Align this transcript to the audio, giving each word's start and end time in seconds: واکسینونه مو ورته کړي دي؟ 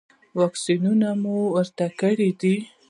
واکسینونه 0.39 1.09
مو 1.21 1.35
ورته 1.55 1.85
کړي 1.99 2.29
دي؟ 2.39 2.55